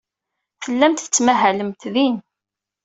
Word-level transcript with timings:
Tellamt 0.63 1.03
tettmahalemt 1.03 1.81
din. 1.93 2.15